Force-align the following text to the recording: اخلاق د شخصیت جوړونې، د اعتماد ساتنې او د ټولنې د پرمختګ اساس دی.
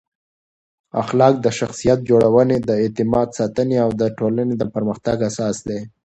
اخلاق 1.01 1.35
د 1.41 1.47
شخصیت 1.59 1.99
جوړونې، 2.09 2.57
د 2.69 2.71
اعتماد 2.83 3.27
ساتنې 3.39 3.77
او 3.85 3.89
د 4.01 4.03
ټولنې 4.17 4.55
د 4.57 4.63
پرمختګ 4.75 5.17
اساس 5.29 5.57
دی. 5.67 5.79